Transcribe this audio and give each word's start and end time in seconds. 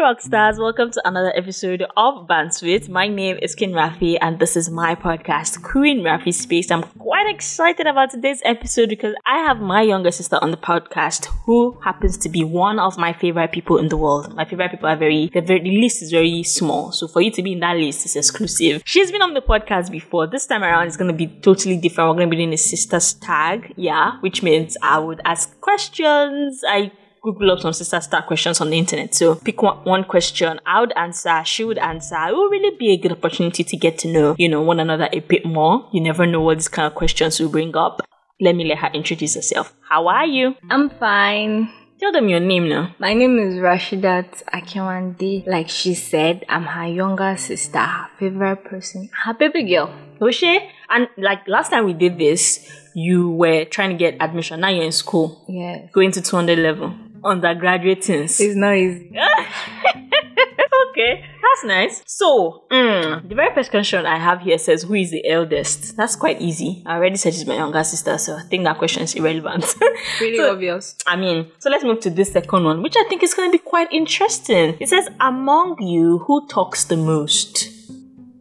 rockstars, 0.00 0.58
welcome 0.58 0.92
to 0.92 1.02
another 1.08 1.32
episode 1.36 1.82
of 1.96 2.28
Bandswit. 2.28 2.88
My 2.88 3.08
name 3.08 3.36
is 3.42 3.56
Kin 3.56 3.72
Rafi 3.72 4.16
and 4.20 4.38
this 4.38 4.56
is 4.56 4.70
my 4.70 4.94
podcast, 4.94 5.60
Queen 5.64 6.02
Rafi 6.02 6.32
Space. 6.32 6.70
I'm 6.70 6.84
quite 7.00 7.28
excited 7.28 7.88
about 7.88 8.10
today's 8.10 8.40
episode 8.44 8.90
because 8.90 9.16
I 9.26 9.38
have 9.38 9.58
my 9.58 9.82
younger 9.82 10.12
sister 10.12 10.38
on 10.40 10.52
the 10.52 10.56
podcast 10.56 11.26
who 11.44 11.76
happens 11.82 12.16
to 12.18 12.28
be 12.28 12.44
one 12.44 12.78
of 12.78 12.96
my 12.96 13.12
favorite 13.12 13.50
people 13.50 13.78
in 13.78 13.88
the 13.88 13.96
world. 13.96 14.32
My 14.36 14.44
favorite 14.44 14.70
people 14.70 14.88
are 14.88 14.96
very, 14.96 15.30
the, 15.34 15.40
very, 15.40 15.62
the 15.62 15.80
list 15.80 16.00
is 16.00 16.12
very 16.12 16.44
small. 16.44 16.92
So 16.92 17.08
for 17.08 17.20
you 17.20 17.32
to 17.32 17.42
be 17.42 17.54
in 17.54 17.60
that 17.60 17.76
list 17.76 18.06
is 18.06 18.14
exclusive. 18.14 18.82
She's 18.84 19.10
been 19.10 19.22
on 19.22 19.34
the 19.34 19.40
podcast 19.40 19.90
before. 19.90 20.28
This 20.28 20.46
time 20.46 20.62
around 20.62 20.86
it's 20.86 20.96
going 20.96 21.10
to 21.10 21.16
be 21.16 21.26
totally 21.40 21.76
different. 21.76 22.10
We're 22.10 22.18
going 22.18 22.30
to 22.30 22.36
be 22.36 22.36
doing 22.36 22.52
a 22.52 22.58
sister's 22.58 23.14
tag. 23.14 23.74
Yeah. 23.76 24.20
Which 24.20 24.44
means 24.44 24.76
I 24.80 25.00
would 25.00 25.20
ask 25.24 25.60
questions. 25.60 26.62
I 26.64 26.92
Google 27.22 27.52
up 27.52 27.60
some 27.60 27.72
sister 27.72 28.00
star 28.00 28.22
questions 28.22 28.60
on 28.60 28.70
the 28.70 28.78
internet. 28.78 29.14
So 29.14 29.34
pick 29.34 29.62
one, 29.62 29.78
one 29.84 30.04
question. 30.04 30.60
I 30.66 30.80
would 30.80 30.92
answer. 30.96 31.42
She 31.44 31.64
would 31.64 31.78
answer. 31.78 32.16
It 32.28 32.32
will 32.32 32.48
really 32.48 32.76
be 32.76 32.92
a 32.92 32.96
good 32.96 33.12
opportunity 33.12 33.64
to 33.64 33.76
get 33.76 33.98
to 33.98 34.08
know, 34.12 34.34
you 34.38 34.48
know, 34.48 34.62
one 34.62 34.80
another 34.80 35.08
a 35.12 35.20
bit 35.20 35.44
more. 35.44 35.88
You 35.92 36.00
never 36.00 36.26
know 36.26 36.40
what 36.40 36.58
these 36.58 36.68
kind 36.68 36.86
of 36.86 36.94
questions 36.94 37.40
will 37.40 37.48
bring 37.48 37.76
up. 37.76 38.00
Let 38.40 38.54
me 38.54 38.64
let 38.64 38.78
her 38.78 38.90
introduce 38.94 39.34
herself. 39.34 39.74
How 39.88 40.06
are 40.08 40.26
you? 40.26 40.54
I'm 40.70 40.90
fine. 40.90 41.70
Tell 41.98 42.12
them 42.12 42.28
your 42.28 42.38
name 42.38 42.68
now. 42.68 42.94
My 43.00 43.12
name 43.12 43.40
is 43.40 43.56
Rashidat 43.56 44.44
Akinwande. 44.54 45.44
Like 45.48 45.68
she 45.68 45.94
said, 45.94 46.44
I'm 46.48 46.62
her 46.62 46.86
younger 46.86 47.36
sister, 47.36 47.80
her 47.80 48.08
favorite 48.20 48.64
person, 48.64 49.10
her 49.24 49.34
baby 49.34 49.64
girl. 49.64 49.92
Oshe, 50.20 50.60
and 50.90 51.08
like 51.16 51.40
last 51.48 51.70
time 51.70 51.86
we 51.86 51.94
did 51.94 52.16
this, 52.16 52.70
you 52.94 53.30
were 53.30 53.64
trying 53.64 53.90
to 53.90 53.96
get 53.96 54.16
admission. 54.20 54.60
Now 54.60 54.68
you're 54.68 54.84
in 54.84 54.92
school. 54.92 55.44
Yeah. 55.48 55.86
Going 55.92 56.12
to 56.12 56.22
200 56.22 56.58
level. 56.60 56.94
Undergraduate 57.24 58.04
things. 58.04 58.40
It's 58.40 58.54
not 58.56 58.74
easy. 58.76 59.10
okay, 60.90 61.24
that's 61.42 61.64
nice. 61.64 62.02
So, 62.06 62.64
mm, 62.70 63.28
the 63.28 63.34
very 63.34 63.54
first 63.54 63.70
question 63.70 64.06
I 64.06 64.18
have 64.18 64.40
here 64.40 64.58
says, 64.58 64.82
Who 64.84 64.94
is 64.94 65.10
the 65.10 65.26
eldest? 65.28 65.96
That's 65.96 66.16
quite 66.16 66.40
easy. 66.40 66.82
I 66.86 66.96
already 66.96 67.16
said 67.16 67.34
she's 67.34 67.46
my 67.46 67.56
younger 67.56 67.82
sister, 67.84 68.18
so 68.18 68.36
I 68.36 68.42
think 68.42 68.64
that 68.64 68.78
question 68.78 69.02
is 69.02 69.14
irrelevant. 69.14 69.64
Pretty 70.18 70.36
So- 70.36 70.52
obvious. 70.52 70.96
I 71.06 71.16
mean, 71.16 71.50
so 71.58 71.70
let's 71.70 71.84
move 71.84 72.00
to 72.00 72.10
this 72.10 72.32
second 72.32 72.64
one, 72.64 72.82
which 72.82 72.94
I 72.96 73.04
think 73.08 73.22
is 73.22 73.34
going 73.34 73.50
to 73.50 73.58
be 73.58 73.62
quite 73.62 73.92
interesting. 73.92 74.76
It 74.80 74.88
says, 74.88 75.08
Among 75.20 75.80
you, 75.82 76.18
who 76.18 76.46
talks 76.48 76.84
the 76.84 76.96
most? 76.96 77.70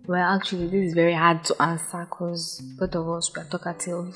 Well, 0.05 0.35
actually, 0.35 0.67
this 0.67 0.87
is 0.89 0.93
very 0.93 1.13
hard 1.13 1.43
to 1.45 1.61
answer 1.61 2.07
because 2.09 2.61
both 2.79 2.95
of 2.95 3.09
us 3.09 3.29
are 3.37 3.43
talkative. 3.43 4.15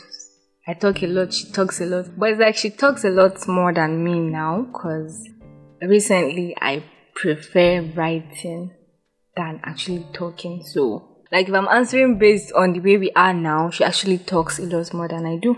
I 0.67 0.73
talk 0.75 1.01
a 1.01 1.07
lot, 1.07 1.33
she 1.33 1.51
talks 1.51 1.81
a 1.81 1.85
lot. 1.85 2.17
But 2.17 2.31
it's 2.31 2.39
like 2.39 2.55
she 2.55 2.69
talks 2.69 3.03
a 3.03 3.09
lot 3.09 3.47
more 3.47 3.73
than 3.73 4.03
me 4.03 4.19
now 4.19 4.61
because 4.71 5.27
recently 5.81 6.55
I 6.61 6.83
prefer 7.15 7.81
writing 7.81 8.71
than 9.35 9.59
actually 9.63 10.05
talking. 10.13 10.63
So, 10.63 11.23
like, 11.31 11.47
if 11.47 11.53
I'm 11.53 11.67
answering 11.67 12.19
based 12.19 12.53
on 12.53 12.73
the 12.73 12.79
way 12.79 12.97
we 12.97 13.11
are 13.15 13.33
now, 13.33 13.69
she 13.69 13.83
actually 13.83 14.19
talks 14.19 14.59
a 14.59 14.63
lot 14.63 14.93
more 14.93 15.07
than 15.07 15.25
I 15.25 15.37
do. 15.37 15.57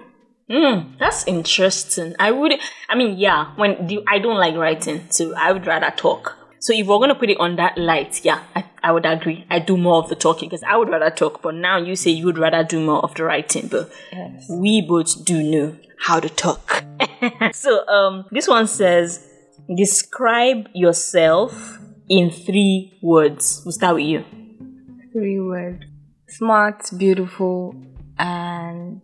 Hmm, 0.50 0.98
that's 1.00 1.26
interesting. 1.26 2.16
I 2.20 2.31
would, 2.31 2.54
I 2.90 2.96
mean, 2.96 3.18
yeah, 3.18 3.54
when 3.56 3.88
do, 3.88 4.04
I 4.08 4.20
don't 4.20 4.38
like 4.38 4.56
writing, 4.56 5.08
so 5.09 5.34
I 5.36 5.52
would 5.52 5.66
rather 5.66 5.92
talk. 5.96 6.38
So 6.59 6.74
if 6.74 6.86
we're 6.88 7.00
gonna 7.00 7.16
put 7.16 7.30
it 7.30 7.40
on 7.40 7.56
that 7.58 7.78
light, 7.78 8.24
yeah, 8.24 8.44
I, 8.56 8.66
I 8.84 8.92
would 8.92 9.06
agree. 9.06 9.45
I 9.50 9.59
do 9.59 9.78
more 9.78 10.03
of 10.03 10.09
the 10.09 10.16
talking 10.16 10.50
because 10.50 10.64
I 10.64 10.76
would 10.78 10.89
rather 10.89 11.09
talk. 11.09 11.42
But 11.42 11.56
now 11.56 11.78
you 11.78 11.95
say 11.95 12.12
you 12.12 12.26
would 12.26 12.38
rather 12.38 12.64
do 12.64 12.84
more 12.84 13.00
of 13.03 13.14
the 13.16 13.23
writing, 13.23 13.67
but 13.67 13.90
Yes. 14.12 14.45
we 14.50 14.81
both 14.81 15.23
do 15.23 15.42
know 15.42 15.78
how 16.00 16.20
to 16.20 16.30
talk. 16.30 16.84
so 17.53 17.88
um, 17.88 18.25
this 18.31 18.48
one 18.48 18.67
says, 18.67 19.25
describe 19.75 20.67
yourself 20.73 21.80
in 22.09 22.30
three 22.30 23.00
words. 23.02 23.62
We'll 23.66 23.72
start 23.72 23.96
with 23.96 24.06
you. 24.06 24.25
Three 25.13 25.40
words 25.40 25.86
smart, 26.28 26.90
beautiful, 26.97 27.75
and 28.18 29.02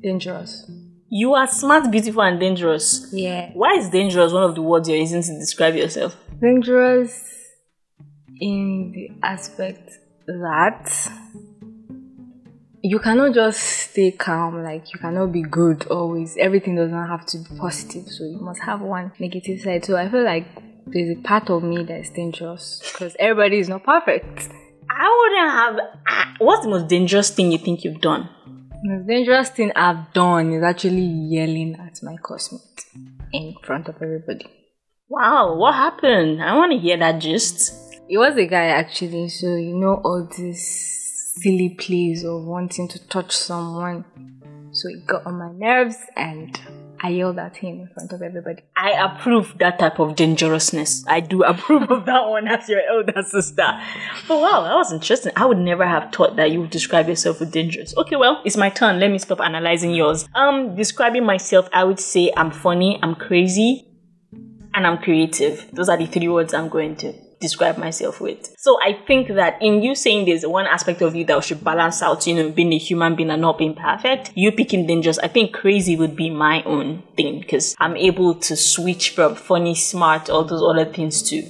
dangerous. 0.00 0.70
You 1.10 1.34
are 1.34 1.46
smart, 1.46 1.90
beautiful, 1.90 2.22
and 2.22 2.40
dangerous. 2.40 3.08
Yeah. 3.12 3.50
Why 3.52 3.74
is 3.74 3.90
dangerous 3.90 4.32
one 4.32 4.42
of 4.44 4.54
the 4.54 4.62
words 4.62 4.88
you're 4.88 4.98
using 4.98 5.22
to 5.22 5.38
describe 5.38 5.74
yourself? 5.74 6.16
dangerous 6.40 7.34
in 8.40 8.92
the 8.92 9.10
aspect 9.22 9.90
that 10.26 11.10
you 12.82 12.98
cannot 12.98 13.34
just 13.34 13.60
stay 13.60 14.12
calm 14.12 14.62
like 14.62 14.92
you 14.92 14.98
cannot 14.98 15.32
be 15.32 15.42
good 15.42 15.86
always 15.86 16.36
everything 16.38 16.76
does 16.76 16.90
not 16.90 17.08
have 17.08 17.26
to 17.26 17.38
be 17.38 17.58
positive 17.58 18.06
so 18.06 18.24
you 18.24 18.38
must 18.38 18.60
have 18.60 18.80
one 18.80 19.10
negative 19.18 19.60
side 19.60 19.84
so 19.84 19.96
i 19.96 20.08
feel 20.08 20.24
like 20.24 20.46
there's 20.86 21.18
a 21.18 21.20
part 21.22 21.50
of 21.50 21.62
me 21.62 21.82
that's 21.82 22.10
dangerous 22.10 22.80
because 22.92 23.16
everybody 23.18 23.58
is 23.58 23.68
not 23.68 23.84
perfect 23.84 24.48
I 24.90 25.06
wouldn't 25.18 26.00
have. 26.08 26.36
What's 26.38 26.64
the 26.64 26.70
most 26.70 26.88
dangerous 26.88 27.28
thing 27.28 27.52
you 27.52 27.58
think 27.58 27.84
you've 27.84 28.00
done? 28.00 28.30
the 28.82 28.88
most 28.88 29.06
dangerous 29.06 29.50
thing 29.50 29.72
i've 29.76 30.12
done 30.12 30.52
is 30.52 30.62
actually 30.62 31.02
yelling 31.02 31.74
at 31.74 32.00
my 32.02 32.16
classmate 32.22 32.84
in 33.32 33.54
front 33.62 33.88
of 33.88 33.96
everybody 33.96 34.46
Wow, 35.10 35.56
what 35.56 35.74
happened? 35.74 36.42
I 36.42 36.54
want 36.54 36.72
to 36.72 36.78
hear 36.78 36.98
that 36.98 37.18
gist. 37.18 37.87
It 38.10 38.16
was 38.16 38.38
a 38.38 38.46
guy 38.46 38.68
actually, 38.68 39.28
so 39.28 39.56
you 39.56 39.76
know 39.76 40.00
all 40.02 40.26
these 40.34 41.34
silly 41.42 41.68
plays 41.78 42.24
of 42.24 42.42
wanting 42.42 42.88
to 42.88 43.06
touch 43.08 43.36
someone. 43.36 44.06
So 44.72 44.88
it 44.88 45.06
got 45.06 45.26
on 45.26 45.38
my 45.38 45.52
nerves 45.52 45.98
and 46.16 46.58
I 47.02 47.10
yelled 47.10 47.38
at 47.38 47.58
him 47.58 47.80
in 47.80 47.88
front 47.92 48.14
of 48.14 48.22
everybody. 48.22 48.62
I 48.74 48.92
approve 48.92 49.58
that 49.58 49.78
type 49.78 49.98
of 49.98 50.16
dangerousness. 50.16 51.04
I 51.06 51.20
do 51.20 51.42
approve 51.44 51.90
of 51.90 52.06
that 52.06 52.26
one 52.28 52.48
as 52.48 52.66
your 52.66 52.80
elder 52.80 53.22
sister. 53.22 53.78
But 54.26 54.40
wow, 54.40 54.62
that 54.62 54.74
was 54.74 54.90
interesting. 54.90 55.32
I 55.36 55.44
would 55.44 55.58
never 55.58 55.86
have 55.86 56.10
thought 56.10 56.36
that 56.36 56.50
you 56.50 56.62
would 56.62 56.70
describe 56.70 57.08
yourself 57.08 57.42
as 57.42 57.50
dangerous. 57.50 57.94
Okay, 57.94 58.16
well, 58.16 58.40
it's 58.42 58.56
my 58.56 58.70
turn. 58.70 59.00
Let 59.00 59.10
me 59.10 59.18
stop 59.18 59.42
analyzing 59.42 59.90
yours. 59.90 60.26
Um, 60.34 60.74
describing 60.74 61.26
myself, 61.26 61.68
I 61.74 61.84
would 61.84 62.00
say 62.00 62.32
I'm 62.34 62.52
funny, 62.52 62.98
I'm 63.02 63.16
crazy, 63.16 63.86
and 64.72 64.86
I'm 64.86 64.96
creative. 64.96 65.68
Those 65.74 65.90
are 65.90 65.98
the 65.98 66.06
three 66.06 66.28
words 66.28 66.54
I'm 66.54 66.70
going 66.70 66.96
to 66.96 67.27
describe 67.40 67.78
myself 67.78 68.20
with. 68.20 68.54
So 68.58 68.78
I 68.82 68.98
think 69.06 69.28
that 69.28 69.60
in 69.62 69.82
you 69.82 69.94
saying 69.94 70.26
there's 70.26 70.46
one 70.46 70.66
aspect 70.66 71.02
of 71.02 71.14
you 71.14 71.24
that 71.26 71.44
should 71.44 71.62
balance 71.62 72.02
out, 72.02 72.26
you 72.26 72.34
know, 72.34 72.50
being 72.50 72.72
a 72.72 72.78
human 72.78 73.14
being 73.14 73.30
and 73.30 73.42
not 73.42 73.58
being 73.58 73.74
perfect, 73.74 74.32
you 74.34 74.52
picking 74.52 74.86
dangerous, 74.86 75.18
I 75.18 75.28
think 75.28 75.52
crazy 75.52 75.96
would 75.96 76.16
be 76.16 76.30
my 76.30 76.62
own 76.64 77.02
thing 77.16 77.40
because 77.40 77.74
I'm 77.78 77.96
able 77.96 78.34
to 78.34 78.56
switch 78.56 79.10
from 79.10 79.34
funny, 79.36 79.74
smart, 79.74 80.30
all 80.30 80.44
those 80.44 80.62
other 80.62 80.90
things 80.90 81.22
to 81.30 81.42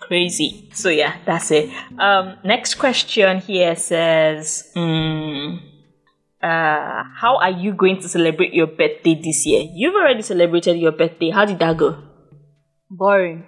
crazy. 0.00 0.68
So 0.72 0.88
yeah, 0.88 1.16
that's 1.24 1.50
it. 1.50 1.70
Um, 1.98 2.36
next 2.44 2.74
question 2.76 3.38
here 3.40 3.74
says, 3.76 4.70
mm, 4.76 5.58
uh, 6.42 7.02
how 7.16 7.38
are 7.40 7.50
you 7.50 7.72
going 7.72 8.00
to 8.02 8.08
celebrate 8.08 8.52
your 8.52 8.66
birthday 8.66 9.14
this 9.14 9.46
year? 9.46 9.66
You've 9.72 9.94
already 9.94 10.22
celebrated 10.22 10.76
your 10.78 10.92
birthday. 10.92 11.30
How 11.30 11.44
did 11.44 11.58
that 11.58 11.76
go? 11.76 12.02
Boring. 12.90 13.46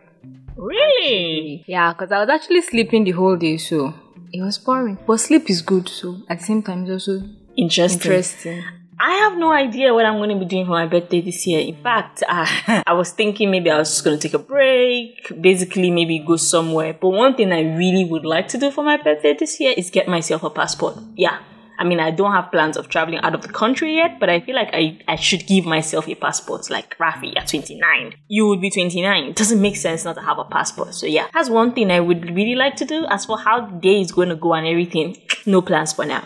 Really? 0.56 1.64
Yeah, 1.66 1.92
because 1.92 2.12
I 2.12 2.20
was 2.20 2.28
actually 2.28 2.62
sleeping 2.62 3.04
the 3.04 3.12
whole 3.12 3.36
day, 3.36 3.56
so 3.58 3.94
it 4.32 4.42
was 4.42 4.58
boring. 4.58 4.98
But 5.06 5.18
sleep 5.18 5.48
is 5.50 5.62
good, 5.62 5.88
so 5.88 6.16
at 6.28 6.38
the 6.38 6.44
same 6.44 6.62
time, 6.62 6.82
it's 6.82 6.90
also 6.92 7.22
Interesting. 7.56 8.00
interesting. 8.00 8.64
I 8.98 9.12
have 9.12 9.36
no 9.36 9.52
idea 9.52 9.92
what 9.92 10.06
I'm 10.06 10.16
going 10.16 10.30
to 10.30 10.36
be 10.38 10.46
doing 10.46 10.64
for 10.64 10.70
my 10.70 10.86
birthday 10.86 11.20
this 11.20 11.46
year. 11.46 11.60
In 11.60 11.76
fact, 11.82 12.22
I, 12.26 12.82
I 12.86 12.94
was 12.94 13.10
thinking 13.10 13.50
maybe 13.50 13.70
I 13.70 13.78
was 13.78 13.90
just 13.90 14.04
going 14.04 14.18
to 14.18 14.22
take 14.28 14.32
a 14.34 14.42
break, 14.42 15.30
basically 15.38 15.90
maybe 15.90 16.18
go 16.18 16.36
somewhere. 16.36 16.94
But 16.94 17.10
one 17.10 17.34
thing 17.34 17.52
I 17.52 17.76
really 17.76 18.04
would 18.04 18.24
like 18.24 18.48
to 18.48 18.58
do 18.58 18.70
for 18.70 18.82
my 18.82 18.96
birthday 18.96 19.34
this 19.38 19.60
year 19.60 19.74
is 19.76 19.90
get 19.90 20.08
myself 20.08 20.42
a 20.44 20.50
passport. 20.50 20.96
Yeah. 21.14 21.38
I 21.78 21.84
mean, 21.84 22.00
I 22.00 22.10
don't 22.10 22.32
have 22.32 22.50
plans 22.50 22.76
of 22.76 22.88
traveling 22.88 23.18
out 23.20 23.34
of 23.34 23.42
the 23.42 23.48
country 23.48 23.96
yet, 23.96 24.18
but 24.18 24.30
I 24.30 24.40
feel 24.40 24.54
like 24.54 24.70
I, 24.72 24.98
I 25.06 25.16
should 25.16 25.46
give 25.46 25.66
myself 25.66 26.08
a 26.08 26.14
passport, 26.14 26.70
like 26.70 26.96
Rafi 26.98 27.36
at 27.36 27.48
29. 27.48 28.14
You 28.28 28.46
would 28.48 28.60
be 28.60 28.70
29. 28.70 29.24
It 29.24 29.36
doesn't 29.36 29.60
make 29.60 29.76
sense 29.76 30.04
not 30.04 30.14
to 30.14 30.22
have 30.22 30.38
a 30.38 30.44
passport. 30.44 30.94
So 30.94 31.06
yeah, 31.06 31.26
that's 31.34 31.50
one 31.50 31.72
thing 31.72 31.90
I 31.90 32.00
would 32.00 32.34
really 32.34 32.54
like 32.54 32.76
to 32.76 32.84
do. 32.84 33.04
As 33.06 33.26
for 33.26 33.38
how 33.38 33.66
the 33.66 33.76
day 33.78 34.00
is 34.00 34.12
going 34.12 34.30
to 34.30 34.36
go 34.36 34.54
and 34.54 34.66
everything, 34.66 35.16
no 35.46 35.60
plans 35.60 35.92
for 35.92 36.06
now. 36.06 36.24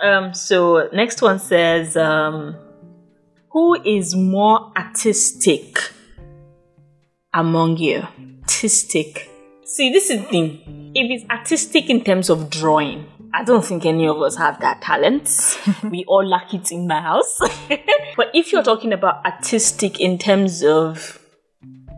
Um, 0.00 0.34
so 0.34 0.88
next 0.92 1.22
one 1.22 1.38
says, 1.38 1.96
um, 1.96 2.56
who 3.50 3.80
is 3.84 4.14
more 4.14 4.72
artistic 4.76 5.78
among 7.32 7.78
you? 7.78 8.06
Artistic. 8.42 9.30
See, 9.64 9.90
this 9.90 10.10
is 10.10 10.20
the 10.20 10.26
thing. 10.26 10.92
If 10.94 11.10
it's 11.10 11.30
artistic 11.30 11.88
in 11.88 12.04
terms 12.04 12.28
of 12.28 12.50
drawing, 12.50 13.06
I 13.36 13.42
don't 13.42 13.64
think 13.64 13.84
any 13.84 14.06
of 14.06 14.22
us 14.22 14.36
have 14.36 14.60
that 14.60 14.80
talent. 14.80 15.58
we 15.90 16.04
all 16.06 16.24
lack 16.24 16.54
it 16.54 16.70
in 16.70 16.86
my 16.86 17.00
house. 17.00 17.40
but 18.16 18.30
if 18.32 18.52
you're 18.52 18.62
talking 18.62 18.92
about 18.92 19.26
artistic 19.26 20.00
in 20.00 20.18
terms 20.18 20.62
of 20.62 21.18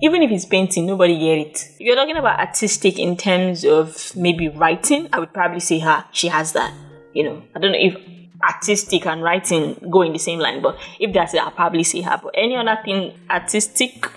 even 0.01 0.23
if 0.23 0.31
it's 0.31 0.47
painting, 0.47 0.87
nobody 0.87 1.19
get 1.19 1.39
it. 1.39 1.69
If 1.75 1.81
you're 1.81 1.95
talking 1.95 2.17
about 2.17 2.41
artistic 2.41 2.99
in 2.99 3.19
terms 3.19 3.67
of 3.67 4.17
maybe 4.17 4.49
writing, 4.49 5.09
I 5.13 5.21
would 5.21 5.35
probably 5.35 5.61
say 5.61 5.79
her. 5.81 6.07
She 6.11 6.29
has 6.29 6.53
that. 6.53 6.73
You 7.13 7.25
know, 7.25 7.43
I 7.55 7.59
don't 7.59 7.73
know 7.73 7.79
if 7.81 7.97
artistic 8.43 9.05
and 9.07 9.23
writing 9.23 9.75
go 9.91 10.03
in 10.03 10.15
the 10.15 10.19
same 10.19 10.39
line, 10.39 10.63
but 10.63 10.79
if 10.99 11.13
that's 11.13 11.35
it, 11.35 11.43
I'll 11.43 11.51
probably 11.51 11.85
say 11.85 12.01
her. 12.01 12.19
But 12.23 12.35
any 12.35 12.57
other 12.57 12.79
thing 12.83 13.13
artistic, 13.29 14.11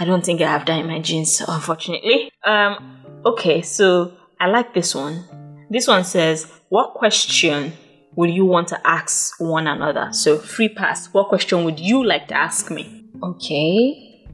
I 0.00 0.06
don't 0.06 0.24
think 0.24 0.40
I 0.40 0.48
have 0.48 0.64
that 0.64 0.80
in 0.80 0.86
my 0.86 1.00
genes, 1.00 1.42
unfortunately. 1.46 2.30
Um, 2.44 3.20
okay, 3.26 3.60
so 3.60 4.14
I 4.40 4.48
like 4.48 4.72
this 4.72 4.94
one. 4.94 5.35
This 5.68 5.88
one 5.88 6.04
says, 6.04 6.50
What 6.68 6.94
question 6.94 7.72
would 8.14 8.30
you 8.30 8.44
want 8.44 8.68
to 8.68 8.86
ask 8.86 9.40
one 9.40 9.66
another? 9.66 10.08
So, 10.12 10.38
free 10.38 10.68
pass. 10.68 11.12
What 11.12 11.28
question 11.28 11.64
would 11.64 11.80
you 11.80 12.04
like 12.04 12.28
to 12.28 12.34
ask 12.34 12.70
me? 12.70 13.04
Okay. 13.22 14.26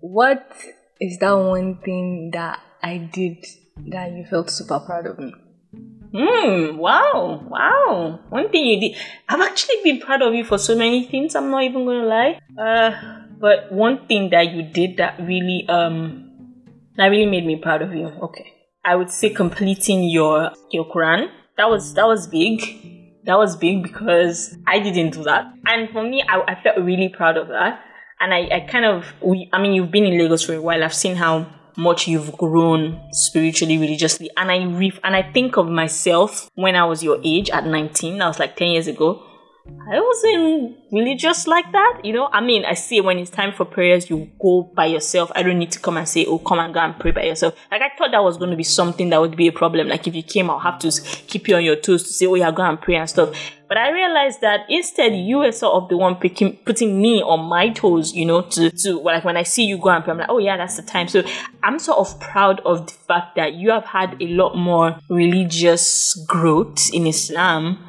What 0.00 0.52
is 1.00 1.18
that 1.18 1.32
one 1.32 1.78
thing 1.78 2.30
that 2.32 2.60
I 2.82 2.98
did 2.98 3.44
that 3.88 4.12
you 4.12 4.24
felt 4.28 4.50
super 4.50 4.80
proud 4.80 5.06
of 5.06 5.18
me? 5.18 5.32
Hmm, 6.12 6.76
wow, 6.78 7.44
wow. 7.48 8.20
One 8.30 8.48
thing 8.50 8.66
you 8.66 8.80
did. 8.80 8.98
I've 9.28 9.40
actually 9.40 9.76
been 9.84 10.00
proud 10.00 10.22
of 10.22 10.34
you 10.34 10.44
for 10.44 10.56
so 10.58 10.76
many 10.76 11.04
things, 11.04 11.34
I'm 11.34 11.50
not 11.50 11.64
even 11.64 11.84
gonna 11.84 12.06
lie. 12.06 12.40
Uh, 12.58 13.24
but 13.38 13.70
one 13.72 14.06
thing 14.06 14.30
that 14.30 14.52
you 14.52 14.62
did 14.62 14.96
that 14.96 15.18
really, 15.20 15.66
um, 15.68 16.30
that 16.96 17.06
really 17.06 17.30
made 17.30 17.46
me 17.46 17.56
proud 17.56 17.82
of 17.82 17.94
you. 17.94 18.06
Okay. 18.06 18.57
I 18.88 18.96
would 18.96 19.10
say 19.10 19.28
completing 19.28 20.04
your, 20.04 20.50
your 20.70 20.90
Quran. 20.90 21.28
That 21.58 21.68
was, 21.68 21.92
that 21.92 22.06
was 22.06 22.26
big. 22.26 23.20
That 23.24 23.36
was 23.36 23.54
big 23.54 23.82
because 23.82 24.56
I 24.66 24.78
didn't 24.78 25.10
do 25.10 25.24
that. 25.24 25.44
And 25.66 25.90
for 25.90 26.02
me, 26.02 26.24
I, 26.26 26.40
I 26.52 26.62
felt 26.62 26.78
really 26.78 27.10
proud 27.10 27.36
of 27.36 27.48
that. 27.48 27.80
And 28.18 28.32
I, 28.32 28.48
I 28.50 28.60
kind 28.60 28.86
of, 28.86 29.04
we, 29.20 29.50
I 29.52 29.60
mean, 29.60 29.74
you've 29.74 29.90
been 29.90 30.06
in 30.06 30.18
Lagos 30.18 30.42
for 30.42 30.54
a 30.54 30.62
while. 30.62 30.82
I've 30.82 30.94
seen 30.94 31.16
how 31.16 31.46
much 31.76 32.08
you've 32.08 32.32
grown 32.38 32.98
spiritually, 33.12 33.76
religiously. 33.76 34.30
And 34.38 34.50
I 34.50 34.64
re- 34.64 34.98
and 35.04 35.14
I 35.14 35.32
think 35.32 35.58
of 35.58 35.68
myself 35.68 36.48
when 36.54 36.74
I 36.74 36.84
was 36.86 37.04
your 37.04 37.20
age 37.22 37.50
at 37.50 37.66
19, 37.66 38.16
that 38.16 38.26
was 38.26 38.38
like 38.38 38.56
10 38.56 38.68
years 38.68 38.86
ago. 38.86 39.22
I 39.90 40.00
wasn't 40.00 40.76
religious 40.92 41.46
like 41.46 41.72
that, 41.72 42.00
you 42.04 42.12
know. 42.12 42.28
I 42.30 42.42
mean, 42.42 42.66
I 42.66 42.74
see 42.74 43.00
when 43.00 43.18
it's 43.18 43.30
time 43.30 43.54
for 43.54 43.64
prayers, 43.64 44.10
you 44.10 44.30
go 44.38 44.70
by 44.74 44.84
yourself. 44.84 45.32
I 45.34 45.42
don't 45.42 45.58
need 45.58 45.72
to 45.72 45.78
come 45.78 45.96
and 45.96 46.06
say, 46.06 46.26
"Oh, 46.26 46.38
come 46.38 46.58
and 46.58 46.74
go 46.74 46.80
and 46.80 46.98
pray 46.98 47.10
by 47.10 47.22
yourself." 47.22 47.54
Like 47.70 47.80
I 47.80 47.90
thought 47.96 48.10
that 48.10 48.22
was 48.22 48.36
going 48.36 48.50
to 48.50 48.56
be 48.56 48.64
something 48.64 49.08
that 49.10 49.20
would 49.20 49.34
be 49.34 49.48
a 49.48 49.52
problem. 49.52 49.88
Like 49.88 50.06
if 50.06 50.14
you 50.14 50.22
came, 50.22 50.50
I'll 50.50 50.58
have 50.58 50.78
to 50.80 50.90
keep 51.26 51.48
you 51.48 51.56
on 51.56 51.64
your 51.64 51.76
toes 51.76 52.02
to 52.02 52.10
say, 52.10 52.26
"Oh, 52.26 52.34
yeah, 52.34 52.50
go 52.50 52.62
and 52.64 52.78
pray 52.78 52.96
and 52.96 53.08
stuff." 53.08 53.34
But 53.66 53.78
I 53.78 53.90
realized 53.90 54.42
that 54.42 54.60
instead, 54.68 55.14
you 55.14 55.38
were 55.38 55.52
sort 55.52 55.82
of 55.82 55.88
the 55.88 55.96
one 55.96 56.16
picking, 56.16 56.56
putting 56.66 57.00
me 57.00 57.22
on 57.22 57.46
my 57.48 57.70
toes, 57.70 58.14
you 58.14 58.26
know, 58.26 58.42
to 58.42 58.70
to 58.70 59.00
like 59.00 59.24
when 59.24 59.38
I 59.38 59.42
see 59.42 59.64
you 59.64 59.78
go 59.78 59.88
and 59.88 60.04
pray, 60.04 60.12
I'm 60.12 60.18
like, 60.18 60.30
"Oh 60.30 60.38
yeah, 60.38 60.58
that's 60.58 60.76
the 60.76 60.82
time." 60.82 61.08
So 61.08 61.22
I'm 61.62 61.78
sort 61.78 61.98
of 61.98 62.20
proud 62.20 62.60
of 62.66 62.86
the 62.86 62.92
fact 62.92 63.36
that 63.36 63.54
you 63.54 63.70
have 63.70 63.86
had 63.86 64.20
a 64.20 64.26
lot 64.26 64.54
more 64.54 64.98
religious 65.08 66.14
growth 66.26 66.90
in 66.92 67.06
Islam 67.06 67.87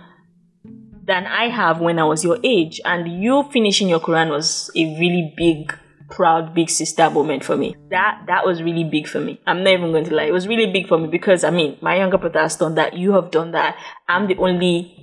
than 1.10 1.26
I 1.26 1.50
have 1.50 1.82
when 1.82 1.98
I 1.98 2.04
was 2.04 2.24
your 2.24 2.38
age. 2.44 2.80
And 2.86 3.22
you 3.22 3.44
finishing 3.52 3.90
your 3.90 4.00
Quran 4.00 4.30
was 4.30 4.70
a 4.76 4.86
really 5.00 5.34
big, 5.36 5.76
proud, 6.12 6.54
big 6.54 6.70
sister 6.70 7.10
moment 7.10 7.44
for 7.44 7.58
me. 7.58 7.76
That 7.90 8.26
that 8.28 8.46
was 8.46 8.62
really 8.62 8.84
big 8.84 9.08
for 9.08 9.20
me. 9.20 9.42
I'm 9.48 9.64
not 9.64 9.74
even 9.74 9.92
going 9.92 10.06
to 10.06 10.16
lie. 10.16 10.26
It 10.26 10.34
was 10.34 10.48
really 10.48 10.72
big 10.72 10.88
for 10.88 11.00
me 11.00 11.08
because 11.08 11.44
I 11.44 11.50
mean, 11.50 11.78
my 11.82 11.98
younger 11.98 12.20
brother 12.20 12.40
has 12.40 12.56
done 12.56 12.76
that. 12.76 12.94
You 12.94 13.14
have 13.14 13.32
done 13.32 13.52
that. 13.52 13.76
I'm 14.08 14.28
the 14.28 14.38
only 14.38 14.96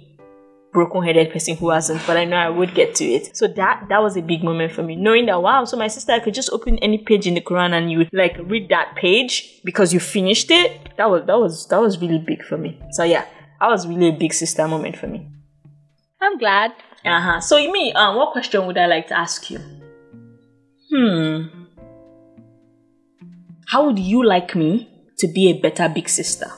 broken-headed 0.72 1.32
person 1.32 1.56
who 1.56 1.70
hasn't, 1.70 2.06
but 2.06 2.18
I 2.18 2.24
know 2.26 2.36
I 2.36 2.50
would 2.50 2.74
get 2.74 2.94
to 2.96 3.04
it. 3.04 3.34
So 3.34 3.48
that 3.48 3.86
that 3.88 4.00
was 4.00 4.16
a 4.16 4.22
big 4.22 4.44
moment 4.44 4.72
for 4.72 4.84
me, 4.84 4.94
knowing 4.94 5.26
that 5.26 5.42
wow, 5.42 5.64
so 5.64 5.76
my 5.76 5.88
sister 5.88 6.12
I 6.12 6.20
could 6.20 6.34
just 6.34 6.50
open 6.52 6.78
any 6.78 6.98
page 6.98 7.26
in 7.26 7.34
the 7.34 7.40
Quran 7.40 7.72
and 7.72 7.90
you 7.90 7.98
would 7.98 8.10
like 8.12 8.36
read 8.44 8.68
that 8.68 8.94
page 8.94 9.60
because 9.64 9.92
you 9.92 9.98
finished 9.98 10.52
it. 10.52 10.70
That 10.98 11.10
was 11.10 11.26
that 11.26 11.38
was 11.38 11.66
that 11.66 11.80
was 11.80 11.98
really 12.00 12.22
big 12.24 12.44
for 12.44 12.56
me. 12.56 12.78
So 12.92 13.02
yeah, 13.02 13.24
that 13.60 13.68
was 13.68 13.88
really 13.88 14.10
a 14.10 14.18
big 14.24 14.32
sister 14.32 14.68
moment 14.68 14.96
for 14.96 15.08
me. 15.08 15.30
I'm 16.20 16.38
glad. 16.38 16.72
Uh 17.04 17.20
huh. 17.20 17.40
So, 17.40 17.56
me, 17.56 17.92
um, 17.92 18.16
what 18.16 18.32
question 18.32 18.66
would 18.66 18.78
I 18.78 18.86
like 18.86 19.08
to 19.08 19.18
ask 19.18 19.50
you? 19.50 19.60
Hmm. 20.90 21.66
How 23.68 23.86
would 23.86 23.98
you 23.98 24.24
like 24.24 24.54
me 24.54 24.88
to 25.18 25.28
be 25.28 25.50
a 25.50 25.60
better 25.60 25.88
big 25.88 26.08
sister? 26.08 26.50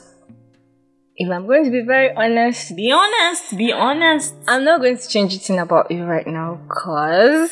If 1.15 1.29
I'm 1.29 1.47
going 1.47 1.65
to 1.65 1.71
be 1.71 1.81
very 1.81 2.13
honest, 2.15 2.75
Be 2.75 2.91
honest. 2.91 3.57
Be 3.57 3.73
honest. 3.73 4.33
I'm 4.47 4.63
not 4.63 4.79
going 4.79 4.97
to 4.97 5.07
change 5.09 5.33
anything 5.33 5.59
about 5.59 5.91
you 5.91 6.05
right 6.05 6.25
now, 6.25 6.61
cause 6.69 7.51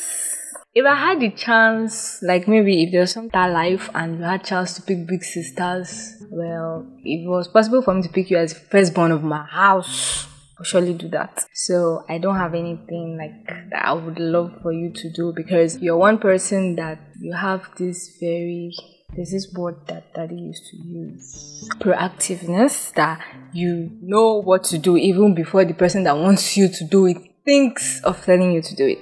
if 0.73 0.85
I 0.85 0.95
had 0.95 1.19
the 1.19 1.31
chance, 1.31 2.21
like 2.21 2.47
maybe 2.47 2.83
if 2.83 2.91
there 2.91 3.01
was 3.01 3.11
some 3.11 3.29
that 3.33 3.47
life 3.47 3.89
and 3.95 4.19
you 4.19 4.23
had 4.23 4.43
chance 4.43 4.73
to 4.75 4.83
pick 4.83 5.07
big 5.07 5.23
sisters, 5.23 6.23
well, 6.29 6.85
if 6.99 7.25
it 7.25 7.27
was 7.27 7.47
possible 7.47 7.81
for 7.81 7.95
me 7.95 8.03
to 8.03 8.09
pick 8.09 8.29
you 8.29 8.37
as 8.37 8.53
firstborn 8.53 9.11
of 9.11 9.23
my 9.23 9.43
house, 9.43 10.27
surely 10.63 10.93
do 10.93 11.07
that. 11.09 11.45
So 11.53 12.03
I 12.09 12.17
don't 12.17 12.35
have 12.35 12.53
anything 12.53 13.17
like 13.17 13.47
that 13.47 13.85
I 13.85 13.93
would 13.93 14.19
love 14.19 14.53
for 14.61 14.71
you 14.71 14.91
to 14.91 15.11
do 15.11 15.33
because 15.35 15.79
you're 15.79 15.97
one 15.97 16.17
person 16.17 16.75
that 16.75 16.99
you 17.19 17.33
have 17.33 17.69
this 17.77 18.17
very 18.19 18.73
there's 19.15 19.31
this 19.31 19.53
word 19.53 19.87
that 19.87 20.13
daddy 20.13 20.35
used 20.35 20.65
to 20.69 20.77
use 20.77 21.69
proactiveness 21.79 22.93
that 22.95 23.23
you 23.53 23.89
know 24.01 24.33
what 24.33 24.65
to 24.65 24.77
do 24.77 24.97
even 24.97 25.33
before 25.33 25.63
the 25.63 25.73
person 25.73 26.03
that 26.03 26.17
wants 26.17 26.57
you 26.57 26.67
to 26.67 26.83
do 26.83 27.05
it 27.05 27.17
thinks 27.47 28.01
of 28.03 28.21
telling 28.25 28.51
you 28.51 28.61
to 28.61 28.75
do 28.75 28.85
it. 28.85 28.99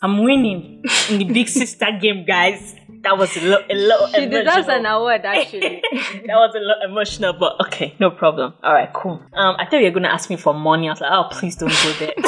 I'm 0.00 0.24
winning 0.24 0.82
in 1.10 1.18
the 1.18 1.24
big 1.24 1.48
sister 1.48 1.86
game, 2.00 2.24
guys. 2.26 2.74
That 3.02 3.18
was 3.18 3.36
a 3.36 3.40
lot, 3.42 3.62
a 3.70 3.74
lot. 3.74 4.14
She 4.14 4.26
deserves 4.26 4.68
an 4.68 4.86
award 4.86 5.22
actually. 5.24 5.82
that 5.92 6.26
was 6.28 6.54
a 6.54 6.60
lot 6.60 6.76
emotional, 6.88 7.32
but 7.32 7.60
okay, 7.66 7.94
no 7.98 8.10
problem. 8.10 8.54
All 8.62 8.72
right, 8.72 8.92
cool. 8.94 9.20
Um, 9.32 9.56
I 9.58 9.66
thought 9.66 9.78
you 9.78 9.86
were 9.86 9.90
gonna 9.90 10.08
ask 10.08 10.30
me 10.30 10.36
for 10.36 10.54
money. 10.54 10.88
I 10.88 10.92
was 10.92 11.00
like, 11.00 11.10
oh, 11.12 11.28
please 11.30 11.56
don't 11.56 11.68
go 11.68 11.92
there. 11.98 12.12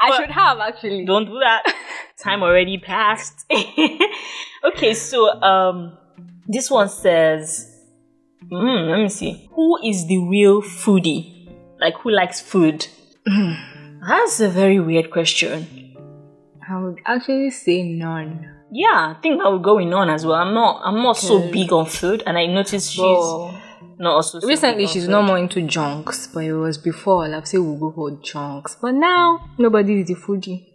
I 0.00 0.08
But- 0.10 0.16
should 0.16 0.30
have 0.30 0.58
actually. 0.58 1.04
don't 1.04 1.26
do 1.26 1.38
that. 1.40 1.62
Time 2.18 2.42
already 2.42 2.78
passed. 2.78 3.46
okay, 4.64 4.94
so 4.94 5.40
um, 5.42 5.96
this 6.48 6.70
one 6.70 6.88
says, 6.88 7.70
mm, 8.50 8.88
let 8.90 8.98
me 8.98 9.08
see, 9.08 9.48
who 9.52 9.78
is 9.84 10.06
the 10.08 10.18
real 10.18 10.62
foodie? 10.62 11.48
Like, 11.78 11.94
who 11.98 12.10
likes 12.10 12.40
food? 12.40 12.86
That's 13.26 14.40
a 14.40 14.48
very 14.48 14.80
weird 14.80 15.10
question. 15.10 15.66
I 16.68 16.78
would 16.80 16.98
actually 17.06 17.50
say 17.50 17.82
none. 17.82 18.55
Yeah, 18.72 19.14
I 19.16 19.20
think 19.22 19.42
I 19.42 19.48
would 19.48 19.62
go 19.62 19.78
in 19.78 19.92
on 19.92 20.10
as 20.10 20.26
well. 20.26 20.34
I'm 20.36 20.54
not. 20.54 20.82
I'm 20.84 20.96
not 20.96 21.16
so 21.16 21.50
big 21.50 21.72
on 21.72 21.86
food, 21.86 22.22
and 22.26 22.36
I 22.36 22.46
noticed 22.46 22.92
she's 22.92 22.98
not 23.98 24.14
also. 24.14 24.40
so 24.40 24.46
recently 24.46 24.86
she's 24.86 25.04
food. 25.04 25.12
no 25.12 25.22
more 25.22 25.38
into 25.38 25.62
junks, 25.62 26.26
but 26.26 26.44
it 26.44 26.52
was 26.52 26.78
before. 26.78 27.32
I've 27.32 27.46
said 27.46 27.60
we'll 27.60 27.78
go 27.78 27.92
for 27.92 28.10
junks. 28.22 28.76
But 28.80 28.92
now 28.92 29.50
nobody 29.58 30.00
is 30.00 30.08
the 30.08 30.14
foodie. 30.14 30.66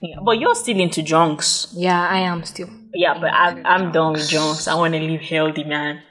Yeah, 0.00 0.16
but 0.24 0.38
you're 0.38 0.54
still 0.54 0.78
into 0.78 1.02
junks. 1.02 1.72
Yeah, 1.74 2.06
I 2.06 2.18
am 2.18 2.44
still. 2.44 2.68
Yeah, 2.92 3.14
but 3.14 3.32
I, 3.32 3.62
I'm 3.64 3.92
done 3.92 4.12
with 4.12 4.28
junks. 4.28 4.68
I 4.68 4.74
want 4.74 4.94
to 4.94 5.00
live 5.00 5.22
healthy, 5.22 5.64
man. 5.64 6.02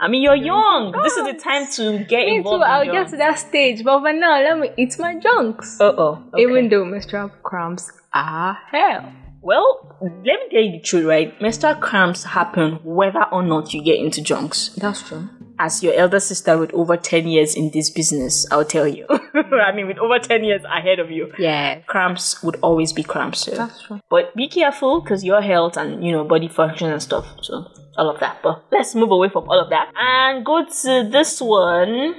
I 0.00 0.08
mean, 0.08 0.22
you're 0.22 0.34
young. 0.34 0.92
This 1.02 1.16
is 1.16 1.24
the 1.24 1.34
time 1.34 1.66
to 1.72 2.04
get 2.04 2.26
Me 2.26 2.32
too, 2.32 2.36
involved. 2.38 2.64
I'll 2.64 2.82
in 2.82 2.92
get 2.92 3.08
to 3.10 3.16
that 3.18 3.38
stage. 3.38 3.84
But 3.84 4.00
for 4.00 4.12
now, 4.12 4.40
let 4.40 4.58
me 4.58 4.70
eat 4.76 4.96
my 4.98 5.18
junks. 5.18 5.80
Uh 5.80 5.94
oh. 5.96 6.22
Even 6.38 6.68
though 6.68 6.84
menstrual 6.84 7.30
cramps 7.42 7.92
are 8.12 8.58
hell. 8.70 9.12
Well, 9.44 9.98
let 10.00 10.24
me 10.24 10.48
tell 10.50 10.62
you 10.62 10.72
the 10.72 10.80
truth, 10.80 11.04
right? 11.04 11.40
Menstrual 11.40 11.74
cramps 11.76 12.24
happen 12.24 12.80
whether 12.82 13.24
or 13.30 13.42
not 13.42 13.74
you 13.74 13.82
get 13.82 13.98
into 13.98 14.22
junks. 14.22 14.70
That's 14.78 15.02
true. 15.02 15.28
As 15.58 15.82
your 15.84 15.94
elder 15.94 16.18
sister 16.18 16.56
with 16.58 16.72
over 16.72 16.96
10 16.96 17.28
years 17.28 17.54
in 17.54 17.70
this 17.70 17.90
business, 17.90 18.46
I'll 18.50 18.64
tell 18.64 18.88
you. 18.88 19.06
I 19.34 19.70
mean, 19.72 19.86
with 19.86 19.98
over 19.98 20.18
10 20.18 20.42
years 20.44 20.62
ahead 20.64 20.98
of 20.98 21.10
you, 21.10 21.30
Yeah. 21.38 21.80
cramps 21.86 22.42
would 22.42 22.56
always 22.62 22.92
be 22.92 23.02
cramps. 23.02 23.40
So. 23.40 23.52
That's 23.52 23.82
true. 23.82 24.00
But 24.10 24.34
be 24.34 24.48
careful 24.48 25.00
because 25.02 25.22
your 25.22 25.42
health 25.42 25.76
and, 25.76 26.02
you 26.04 26.10
know, 26.10 26.24
body 26.24 26.48
function 26.48 26.90
and 26.90 27.00
stuff. 27.02 27.26
So, 27.42 27.66
all 27.98 28.10
of 28.10 28.18
that. 28.20 28.38
But 28.42 28.64
let's 28.72 28.94
move 28.94 29.10
away 29.12 29.28
from 29.28 29.48
all 29.48 29.60
of 29.60 29.70
that 29.70 29.92
and 29.94 30.44
go 30.44 30.64
to 30.64 31.08
this 31.08 31.40
one. 31.40 32.14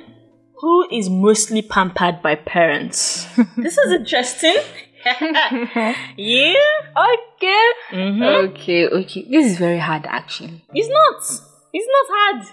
Who 0.59 0.87
is 0.89 1.09
mostly 1.09 1.61
pampered 1.61 2.21
by 2.21 2.35
parents? 2.35 3.25
this 3.57 3.77
is 3.77 3.91
interesting. 3.91 4.55
yeah? 6.17 6.55
Okay. 6.97 7.65
Mm-hmm. 7.91 8.23
Okay, 8.23 8.87
okay. 8.87 9.27
This 9.29 9.45
is 9.51 9.57
very 9.57 9.79
hard 9.79 10.05
actually. 10.05 10.63
It's 10.73 10.89
not. 10.89 11.41
It's 11.77 11.87
not 11.91 12.05
hard. 12.09 12.45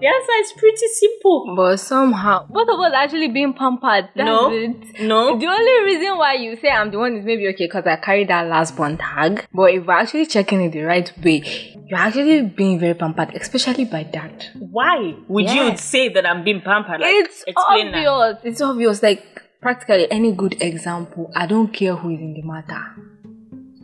The 0.00 0.06
answer 0.06 0.32
is 0.40 0.52
pretty 0.52 0.86
simple. 0.86 1.54
But 1.56 1.78
somehow, 1.78 2.46
both 2.48 2.68
of 2.68 2.78
us 2.78 2.92
actually 2.94 3.26
being 3.28 3.52
pampered. 3.52 4.10
That's 4.14 4.24
No. 4.24 4.52
it. 4.52 5.00
No. 5.00 5.36
The 5.36 5.46
only 5.46 5.84
reason 5.84 6.16
why 6.16 6.34
you 6.34 6.56
say 6.56 6.68
I'm 6.68 6.92
the 6.92 6.98
one 6.98 7.16
is 7.16 7.24
maybe 7.24 7.48
okay 7.48 7.66
because 7.66 7.84
I 7.86 7.96
carry 7.96 8.24
that 8.26 8.46
last 8.46 8.76
born 8.76 8.96
tag. 8.96 9.46
But 9.52 9.72
if 9.74 9.84
we're 9.84 9.94
actually 9.98 10.26
checking 10.26 10.60
it 10.62 10.70
the 10.72 10.82
right 10.82 11.12
way, 11.24 11.42
you're 11.88 11.98
actually 11.98 12.42
being 12.42 12.78
very 12.78 12.94
pampered, 12.94 13.34
especially 13.34 13.84
by 13.84 14.04
dad. 14.04 14.46
Why 14.60 15.14
would 15.26 15.46
Yeah. 15.46 15.70
you 15.72 15.76
say 15.76 16.10
that 16.10 16.24
I'm 16.24 16.44
being 16.44 16.60
pampered? 16.60 17.00
Like, 17.00 17.10
it's 17.16 17.42
explain 17.48 17.90
that. 17.90 18.06
obvious. 18.06 18.44
It's 18.44 18.60
obvious. 18.60 19.02
Like 19.02 19.37
practically 19.60 20.10
any 20.10 20.32
good 20.32 20.60
example. 20.62 21.30
I 21.34 21.46
don't 21.46 21.72
care 21.72 21.94
who 21.96 22.10
is 22.10 22.20
in 22.20 22.34
the 22.34 22.42
matter. 22.42 22.82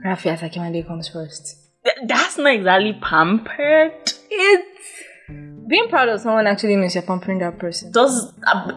Rafi 0.05 0.37
Asakimande 0.37 0.87
comes 0.87 1.09
first. 1.09 1.57
Th- 1.85 1.97
That's 2.07 2.39
not 2.39 2.55
exactly 2.55 2.93
pampered. 3.01 4.13
It's 4.31 5.03
being 5.67 5.89
proud 5.89 6.09
of 6.11 6.21
someone 6.21 6.47
actually 6.47 6.77
means 6.77 6.95
you're 6.95 7.03
pampering 7.03 7.39
that 7.39 7.59
person. 7.59 7.91
Does 7.91 8.33
uh, 8.47 8.71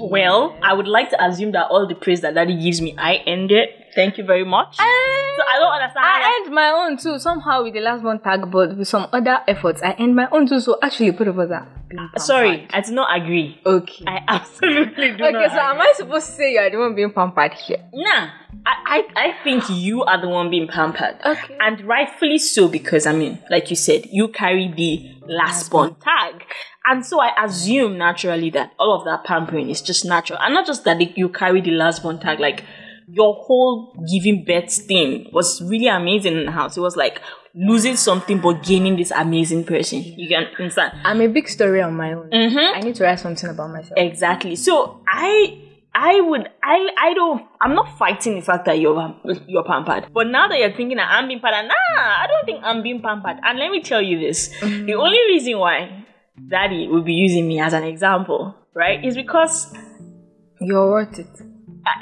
well? 0.00 0.58
I 0.62 0.72
would 0.74 0.88
like 0.88 1.10
to 1.10 1.24
assume 1.24 1.52
that 1.52 1.68
all 1.70 1.86
the 1.86 1.94
praise 1.94 2.20
that 2.22 2.34
Daddy 2.34 2.60
gives 2.60 2.80
me, 2.80 2.94
I 2.98 3.16
end 3.26 3.52
it. 3.52 3.70
Thank 3.94 4.18
you 4.18 4.24
very 4.24 4.44
much. 4.44 4.76
So 4.76 4.82
I 4.82 5.58
don't 5.58 5.72
understand. 5.72 6.04
I 6.06 6.40
end 6.44 6.54
my 6.54 6.70
own 6.70 6.96
too, 6.96 7.18
somehow 7.18 7.62
with 7.62 7.74
the 7.74 7.80
last 7.80 8.02
one 8.02 8.20
tag, 8.20 8.50
but 8.50 8.76
with 8.76 8.88
some 8.88 9.06
other 9.12 9.38
efforts. 9.46 9.82
I 9.82 9.92
end 9.92 10.16
my 10.16 10.28
own 10.30 10.46
too, 10.46 10.60
so 10.60 10.78
actually 10.82 11.12
put 11.12 11.28
over 11.28 11.46
being 11.46 12.08
Sorry, 12.16 12.58
pampered. 12.58 12.74
I 12.74 12.80
do 12.80 12.94
not 12.94 13.22
agree. 13.22 13.60
Okay. 13.64 14.04
I 14.06 14.20
absolutely 14.28 15.08
do 15.16 15.24
okay, 15.24 15.30
not. 15.32 15.44
Okay, 15.44 15.54
so 15.54 15.60
am. 15.60 15.80
I 15.80 15.92
supposed 15.96 16.26
to 16.26 16.32
say 16.32 16.52
you 16.52 16.58
are 16.58 16.70
the 16.70 16.78
one 16.78 16.94
being 16.94 17.12
pampered 17.12 17.52
here? 17.54 17.84
Nah, 17.92 18.30
I, 18.64 18.74
I, 18.86 19.04
I 19.16 19.44
think 19.44 19.64
you 19.68 20.02
are 20.04 20.20
the 20.20 20.28
one 20.28 20.50
being 20.50 20.68
pampered. 20.68 21.16
Okay. 21.24 21.56
And 21.60 21.82
rightfully 21.82 22.38
so, 22.38 22.68
because 22.68 23.06
I 23.06 23.12
mean, 23.12 23.38
like 23.50 23.70
you 23.70 23.76
said, 23.76 24.06
you 24.10 24.28
carry 24.28 24.72
the 24.72 25.10
last 25.26 25.70
born 25.70 25.96
tag. 25.96 26.44
And 26.84 27.04
so 27.06 27.20
I 27.20 27.44
assume 27.44 27.96
naturally 27.98 28.50
that 28.50 28.72
all 28.78 28.98
of 28.98 29.04
that 29.04 29.24
pampering 29.24 29.70
is 29.70 29.80
just 29.80 30.04
natural. 30.04 30.38
And 30.40 30.54
not 30.54 30.66
just 30.66 30.84
that 30.84 31.16
you 31.16 31.28
carry 31.28 31.60
the 31.60 31.70
last 31.70 32.02
born 32.02 32.18
tag, 32.18 32.40
like 32.40 32.64
your 33.12 33.34
whole 33.34 33.94
giving 34.10 34.42
birth 34.44 34.72
thing 34.72 35.28
was 35.32 35.60
really 35.62 35.86
amazing 35.86 36.34
in 36.34 36.46
the 36.46 36.50
house. 36.50 36.78
It 36.78 36.80
was 36.80 36.96
like 36.96 37.20
losing 37.54 37.96
something 37.96 38.40
but 38.40 38.62
gaining 38.62 38.96
this 38.96 39.10
amazing 39.10 39.64
person. 39.64 40.02
You 40.02 40.28
can 40.28 40.46
understand? 40.58 40.94
I'm 41.04 41.20
a 41.20 41.26
big 41.26 41.46
story 41.48 41.82
on 41.82 41.94
my 41.94 42.14
own. 42.14 42.30
Mm-hmm. 42.30 42.78
I 42.78 42.80
need 42.80 42.94
to 42.96 43.04
write 43.04 43.20
something 43.20 43.50
about 43.50 43.70
myself. 43.70 43.92
Exactly. 43.98 44.56
So 44.56 45.02
I 45.06 45.60
I 45.94 46.22
would 46.22 46.48
I 46.62 46.88
I 46.98 47.12
don't 47.12 47.44
I'm 47.60 47.74
not 47.74 47.98
fighting 47.98 48.36
the 48.36 48.40
fact 48.40 48.64
that 48.64 48.78
you're 48.78 49.14
you're 49.46 49.64
pampered. 49.64 50.06
But 50.14 50.28
now 50.28 50.48
that 50.48 50.58
you're 50.58 50.72
thinking 50.74 50.96
that 50.96 51.10
I'm 51.10 51.28
being 51.28 51.40
pampered, 51.40 51.68
nah, 51.68 52.22
I 52.22 52.26
don't 52.26 52.46
think 52.46 52.64
I'm 52.64 52.82
being 52.82 53.02
pampered. 53.02 53.36
And 53.42 53.58
let 53.58 53.70
me 53.70 53.82
tell 53.82 54.00
you 54.00 54.18
this: 54.20 54.48
the 54.60 54.94
only 54.94 55.18
reason 55.28 55.58
why 55.58 56.06
Daddy 56.48 56.88
will 56.88 57.02
be 57.02 57.12
using 57.12 57.46
me 57.46 57.60
as 57.60 57.74
an 57.74 57.84
example, 57.84 58.56
right, 58.74 59.04
is 59.04 59.16
because 59.16 59.74
You're 60.60 60.90
worth 60.90 61.18
it. 61.18 61.26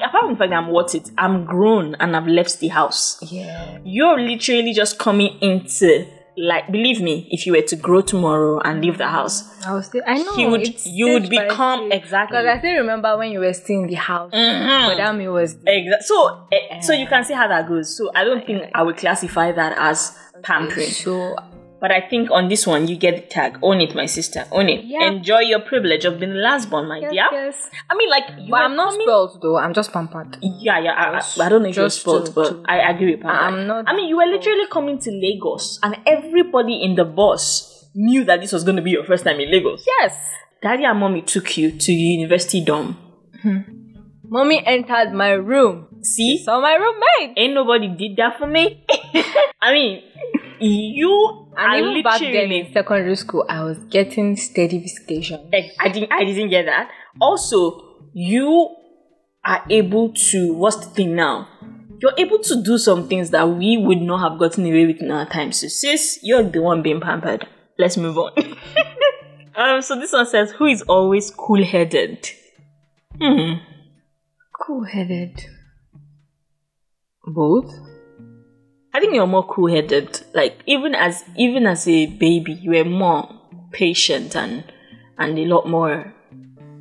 Apart 0.04 0.24
from 0.24 0.32
the 0.34 0.38
fact 0.38 0.50
that 0.50 0.56
I'm 0.58 0.70
worth 0.72 0.94
it, 0.94 1.10
I'm 1.18 1.44
grown 1.44 1.94
and 1.96 2.16
I've 2.16 2.26
left 2.26 2.60
the 2.60 2.68
house. 2.68 3.18
Yeah. 3.30 3.78
You're 3.84 4.20
literally 4.20 4.72
just 4.72 4.98
coming 4.98 5.38
into 5.40 6.06
like 6.36 6.70
believe 6.72 7.02
me, 7.02 7.28
if 7.30 7.44
you 7.44 7.52
were 7.52 7.60
to 7.60 7.76
grow 7.76 8.00
tomorrow 8.00 8.60
and 8.60 8.80
leave 8.80 8.96
the 8.96 9.08
house, 9.08 9.42
I 9.66 9.74
was 9.74 9.86
still. 9.86 10.02
I 10.06 10.14
know. 10.22 10.36
You 10.36 10.48
would- 10.50 10.86
you 10.86 11.12
would 11.12 11.28
become- 11.28 11.92
exactly. 11.92 12.38
Because 12.38 12.46
I 12.46 12.58
still 12.60 12.76
remember 12.76 13.18
when 13.18 13.30
you 13.32 13.40
were 13.40 13.52
still 13.52 13.80
in 13.82 13.88
the 13.88 13.94
house. 13.94 14.32
mm-hmm. 14.32 14.88
But 14.88 14.96
that 14.96 15.14
me 15.16 15.28
was. 15.28 15.56
Exactly. 15.66 16.06
So, 16.06 16.46
eh, 16.52 16.80
so 16.80 16.92
you 16.94 17.06
can 17.08 17.24
see 17.24 17.34
how 17.34 17.46
that 17.48 17.68
goes. 17.68 17.94
So, 17.94 18.10
I 18.14 18.24
don't 18.24 18.46
think 18.46 18.62
I 18.74 18.82
would 18.82 18.96
classify 18.96 19.52
that 19.52 19.74
as 19.76 20.16
pampering. 20.42 20.86
So 20.88 21.36
But 21.80 21.90
I 21.90 22.02
think 22.08 22.30
on 22.30 22.48
this 22.48 22.66
one, 22.66 22.88
you 22.88 22.96
get 22.96 23.16
the 23.16 23.22
tag. 23.22 23.58
Own 23.62 23.80
it, 23.80 23.94
my 23.94 24.04
sister. 24.06 24.44
Own 24.52 24.68
it. 24.68 24.84
Yeah. 24.84 25.04
Enjoy 25.10 25.38
your 25.40 25.60
privilege 25.60 26.04
of 26.04 26.20
being 26.20 26.34
the 26.34 26.38
last 26.40 26.68
born, 26.68 26.86
my 26.88 26.98
yes, 26.98 27.10
dear. 27.10 27.26
yes. 27.32 27.70
I 27.88 27.94
mean, 27.96 28.10
like, 28.10 28.24
you 28.38 28.50
But 28.50 28.62
I'm 28.62 28.76
not 28.76 28.90
coming- 28.90 29.06
spoiled 29.06 29.40
though. 29.40 29.56
I'm 29.56 29.72
just 29.72 29.90
pampered. 29.92 30.36
Yeah, 30.42 30.78
yeah. 30.78 30.92
I, 30.92 31.18
I, 31.18 31.46
I 31.46 31.48
don't 31.48 31.62
know 31.62 31.70
if 31.70 31.76
you're 31.76 31.88
spoiled, 31.88 32.26
to- 32.26 32.32
but 32.32 32.48
to- 32.50 32.62
I 32.66 32.90
agree 32.90 33.12
with 33.12 33.22
Pamela. 33.22 33.40
I'm 33.40 33.66
not 33.66 33.88
I 33.88 33.96
mean, 33.96 34.08
you 34.08 34.16
were 34.18 34.26
literally 34.26 34.66
coming 34.70 34.98
to 34.98 35.10
Lagos, 35.10 35.78
and 35.82 35.96
everybody 36.06 36.82
in 36.82 36.96
the 36.96 37.04
bus 37.06 37.88
knew 37.94 38.24
that 38.24 38.40
this 38.42 38.52
was 38.52 38.62
going 38.62 38.76
to 38.76 38.82
be 38.82 38.90
your 38.90 39.04
first 39.04 39.24
time 39.24 39.40
in 39.40 39.50
Lagos. 39.50 39.82
Yes. 40.00 40.16
Daddy 40.62 40.84
and 40.84 40.98
mommy 41.00 41.22
took 41.22 41.56
you 41.56 41.70
to 41.72 41.92
university 41.92 42.62
dorm. 42.62 42.98
Hmm. 43.42 43.60
Mommy 44.24 44.62
entered 44.64 45.12
my 45.12 45.30
room. 45.30 45.86
See? 46.02 46.38
Saw 46.44 46.60
my 46.60 46.74
roommate. 46.74 47.36
ain't 47.38 47.54
nobody 47.54 47.88
did 47.88 48.16
that 48.18 48.38
for 48.38 48.46
me. 48.46 48.84
I 49.62 49.72
mean, 49.72 50.02
you 50.60 51.48
And 51.56 51.72
are 51.72 51.78
even 51.78 52.02
back 52.02 52.20
then 52.20 52.52
in 52.52 52.72
secondary 52.72 53.16
school, 53.16 53.44
I 53.48 53.64
was 53.64 53.78
getting 53.84 54.36
steady 54.36 54.78
visitation. 54.78 55.50
I 55.80 55.88
didn't. 55.88 56.12
I 56.12 56.24
didn't 56.24 56.50
get 56.50 56.66
that. 56.66 56.90
Also, 57.20 58.08
you 58.12 58.74
are 59.44 59.64
able 59.70 60.12
to. 60.12 60.52
What's 60.54 60.76
the 60.76 60.86
thing 60.86 61.16
now? 61.16 61.48
You're 62.00 62.14
able 62.16 62.38
to 62.38 62.62
do 62.62 62.78
some 62.78 63.08
things 63.08 63.30
that 63.30 63.48
we 63.48 63.76
would 63.76 64.00
not 64.00 64.20
have 64.20 64.38
gotten 64.38 64.64
away 64.64 64.86
with 64.86 65.02
in 65.02 65.10
our 65.10 65.26
time. 65.26 65.52
So, 65.52 65.68
sis, 65.68 66.18
you're 66.22 66.42
the 66.42 66.62
one 66.62 66.82
being 66.82 67.00
pampered. 67.00 67.46
Let's 67.78 67.96
move 67.96 68.16
on. 68.18 68.32
um. 69.54 69.82
So 69.82 69.98
this 69.98 70.12
one 70.12 70.26
says, 70.26 70.52
"Who 70.52 70.66
is 70.66 70.82
always 70.82 71.30
cool-headed?" 71.30 72.30
Hmm. 73.18 73.54
Cool 74.52 74.84
headed. 74.84 75.46
Both? 77.26 77.89
I 78.92 79.00
think 79.00 79.14
you're 79.14 79.26
more 79.26 79.46
cool-headed. 79.46 80.20
Like 80.34 80.62
even 80.66 80.94
as 80.94 81.24
even 81.36 81.66
as 81.66 81.86
a 81.86 82.06
baby, 82.06 82.52
you 82.52 82.70
were 82.70 82.84
more 82.84 83.28
patient 83.72 84.36
and 84.36 84.64
and 85.18 85.38
a 85.38 85.44
lot 85.44 85.68
more. 85.68 86.12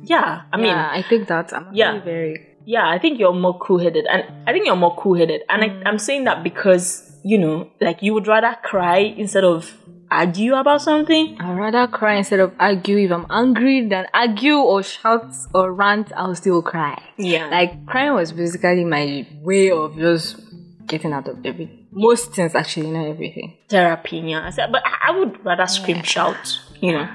Yeah, 0.02 0.42
I 0.52 0.56
mean, 0.56 0.66
yeah, 0.66 0.90
I 0.90 1.02
think 1.02 1.28
that. 1.28 1.52
I'm 1.52 1.68
yeah. 1.72 2.00
very. 2.02 2.56
yeah, 2.64 2.88
I 2.88 2.98
think 2.98 3.18
you're 3.18 3.34
more 3.34 3.58
cool-headed, 3.58 4.06
and 4.06 4.24
I 4.46 4.52
think 4.52 4.66
you're 4.66 4.76
more 4.76 4.96
cool-headed, 4.96 5.42
and 5.48 5.62
I, 5.62 5.88
I'm 5.88 5.98
saying 5.98 6.24
that 6.24 6.42
because 6.42 7.18
you 7.22 7.38
know, 7.38 7.70
like 7.80 8.02
you 8.02 8.14
would 8.14 8.26
rather 8.26 8.56
cry 8.62 8.98
instead 8.98 9.44
of 9.44 9.76
argue 10.10 10.54
about 10.54 10.82
something. 10.82 11.36
I'd 11.40 11.56
rather 11.56 11.86
cry 11.86 12.16
instead 12.16 12.40
of 12.40 12.52
argue. 12.58 12.98
If 12.98 13.12
I'm 13.12 13.26
angry, 13.30 13.86
than 13.86 14.06
argue 14.12 14.56
or 14.56 14.82
shout 14.82 15.32
or 15.54 15.72
rant, 15.72 16.12
I'll 16.16 16.34
still 16.34 16.62
cry. 16.62 17.00
Yeah, 17.16 17.46
Like, 17.48 17.86
crying 17.86 18.14
was 18.14 18.32
basically 18.32 18.84
my 18.84 19.26
way 19.42 19.70
of 19.70 19.96
just 19.96 20.40
getting 20.86 21.12
out 21.12 21.28
of 21.28 21.44
everything. 21.44 21.79
Most 21.92 22.32
things, 22.32 22.54
actually, 22.54 22.90
not 22.90 23.06
everything. 23.06 23.56
therapy. 23.68 24.18
Yeah, 24.18 24.46
I 24.46 24.50
said, 24.50 24.70
but 24.70 24.82
I, 24.84 25.08
I 25.08 25.18
would 25.18 25.44
rather 25.44 25.66
scream, 25.66 26.02
shout. 26.02 26.60
You 26.80 26.92
know, 26.92 27.08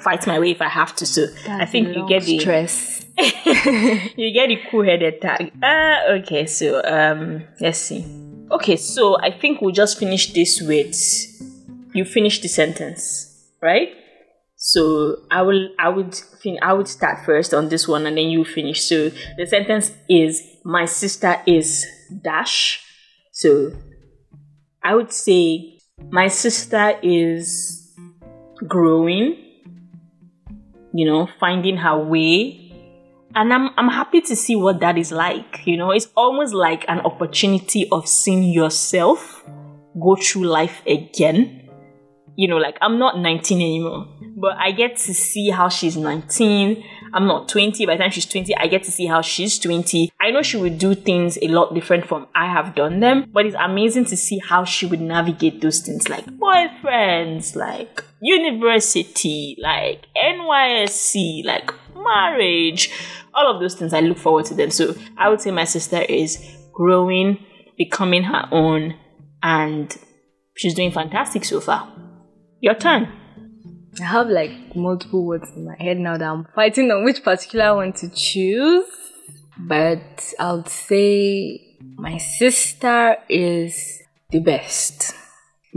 fight 0.00 0.26
my 0.26 0.38
way 0.38 0.52
if 0.52 0.62
I 0.62 0.68
have 0.68 0.94
to. 0.96 1.06
So 1.06 1.26
I 1.48 1.66
think 1.66 1.96
you 1.96 2.06
get 2.08 2.22
the 2.22 2.38
stress. 2.38 3.04
you 3.18 4.32
get 4.32 4.48
the 4.48 4.60
cool-headed 4.70 5.20
tag. 5.20 5.52
Uh, 5.60 6.20
okay, 6.20 6.46
so 6.46 6.80
um, 6.84 7.42
let's 7.60 7.78
see. 7.78 8.04
Okay, 8.50 8.76
so 8.76 9.18
I 9.20 9.32
think 9.32 9.60
we'll 9.60 9.74
just 9.74 9.98
finish 9.98 10.32
this 10.32 10.60
with 10.62 10.94
you 11.94 12.04
finish 12.04 12.40
the 12.40 12.48
sentence, 12.48 13.50
right? 13.60 13.88
So 14.56 15.16
I 15.30 15.42
will, 15.42 15.68
I 15.78 15.88
would, 15.88 16.14
fin- 16.14 16.58
I 16.62 16.72
would 16.72 16.88
start 16.88 17.24
first 17.24 17.54
on 17.54 17.68
this 17.68 17.86
one, 17.88 18.06
and 18.06 18.16
then 18.16 18.26
you 18.28 18.44
finish. 18.44 18.82
So 18.88 19.10
the 19.36 19.46
sentence 19.46 19.92
is: 20.08 20.42
My 20.64 20.84
sister 20.84 21.40
is 21.46 21.86
dash. 22.22 22.84
So 23.32 23.72
I 24.82 24.94
would 24.94 25.12
say 25.12 25.78
my 26.10 26.28
sister 26.28 26.98
is 27.02 27.94
growing. 28.66 29.44
You 30.94 31.06
know, 31.06 31.28
finding 31.38 31.76
her 31.76 31.98
way 31.98 32.68
and 33.34 33.52
I'm 33.52 33.70
I'm 33.76 33.88
happy 33.88 34.20
to 34.22 34.36
see 34.36 34.56
what 34.56 34.80
that 34.80 34.98
is 34.98 35.12
like. 35.12 35.66
You 35.66 35.76
know, 35.76 35.90
it's 35.90 36.08
almost 36.16 36.54
like 36.54 36.84
an 36.88 37.00
opportunity 37.00 37.88
of 37.90 38.08
seeing 38.08 38.44
yourself 38.44 39.44
go 40.00 40.16
through 40.16 40.44
life 40.44 40.82
again. 40.86 41.68
You 42.36 42.48
know, 42.48 42.56
like 42.56 42.78
I'm 42.80 42.98
not 42.98 43.18
19 43.18 43.60
anymore, 43.60 44.08
but 44.36 44.56
I 44.56 44.72
get 44.72 44.96
to 44.96 45.14
see 45.14 45.50
how 45.50 45.68
she's 45.68 45.96
19. 45.96 46.84
I'm 47.12 47.26
not 47.26 47.48
20. 47.48 47.86
By 47.86 47.96
the 47.96 48.02
time 48.02 48.10
she's 48.10 48.26
20, 48.26 48.56
I 48.56 48.66
get 48.66 48.82
to 48.84 48.90
see 48.90 49.06
how 49.06 49.22
she's 49.22 49.58
20. 49.58 50.10
I 50.20 50.30
know 50.30 50.42
she 50.42 50.56
would 50.56 50.78
do 50.78 50.94
things 50.94 51.38
a 51.40 51.48
lot 51.48 51.74
different 51.74 52.06
from 52.06 52.28
I 52.34 52.52
have 52.52 52.74
done 52.74 53.00
them, 53.00 53.30
but 53.32 53.46
it's 53.46 53.56
amazing 53.58 54.06
to 54.06 54.16
see 54.16 54.38
how 54.38 54.64
she 54.64 54.86
would 54.86 55.00
navigate 55.00 55.60
those 55.60 55.80
things 55.80 56.08
like 56.08 56.26
boyfriends, 56.26 57.56
like 57.56 58.04
university, 58.20 59.56
like 59.60 60.06
NYSC, 60.16 61.44
like 61.44 61.72
marriage, 61.94 62.90
all 63.34 63.54
of 63.54 63.60
those 63.60 63.74
things. 63.74 63.92
I 63.92 64.00
look 64.00 64.18
forward 64.18 64.46
to 64.46 64.54
them. 64.54 64.70
So 64.70 64.94
I 65.16 65.28
would 65.28 65.40
say 65.40 65.50
my 65.50 65.64
sister 65.64 66.00
is 66.02 66.38
growing, 66.72 67.38
becoming 67.76 68.24
her 68.24 68.48
own, 68.50 68.94
and 69.42 69.96
she's 70.56 70.74
doing 70.74 70.90
fantastic 70.90 71.44
so 71.44 71.60
far. 71.60 71.92
Your 72.60 72.74
turn. 72.74 73.12
I 74.00 74.04
have 74.04 74.28
like 74.28 74.76
multiple 74.76 75.24
words 75.24 75.50
in 75.56 75.64
my 75.64 75.76
head 75.78 75.98
now 75.98 76.16
that 76.16 76.28
I'm 76.28 76.46
fighting 76.54 76.90
on 76.90 77.04
which 77.04 77.22
particular 77.22 77.74
one 77.74 77.92
to 77.94 78.08
choose. 78.08 78.86
But 79.58 80.32
I 80.38 80.52
would 80.52 80.68
say 80.68 81.76
my 81.96 82.18
sister 82.18 83.16
is 83.28 84.00
the 84.30 84.40
best. 84.40 85.14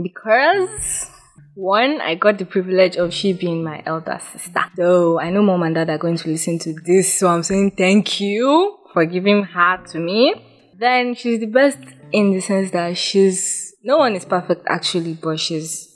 Because 0.00 1.10
one, 1.54 2.00
I 2.00 2.14
got 2.14 2.38
the 2.38 2.44
privilege 2.44 2.96
of 2.96 3.12
she 3.12 3.32
being 3.32 3.62
my 3.62 3.82
elder 3.84 4.18
sister. 4.32 4.64
So 4.76 5.20
I 5.20 5.30
know 5.30 5.42
mom 5.42 5.64
and 5.64 5.74
dad 5.74 5.90
are 5.90 5.98
going 5.98 6.16
to 6.16 6.28
listen 6.28 6.58
to 6.60 6.72
this, 6.72 7.18
so 7.18 7.28
I'm 7.28 7.42
saying 7.42 7.72
thank 7.72 8.20
you 8.20 8.78
for 8.92 9.04
giving 9.04 9.42
her 9.44 9.84
to 9.88 9.98
me. 9.98 10.34
Then 10.78 11.14
she's 11.14 11.40
the 11.40 11.46
best 11.46 11.78
in 12.12 12.32
the 12.32 12.40
sense 12.40 12.70
that 12.70 12.96
she's 12.96 13.74
no 13.82 13.98
one 13.98 14.14
is 14.14 14.24
perfect 14.24 14.62
actually, 14.68 15.14
but 15.14 15.40
she's 15.40 15.88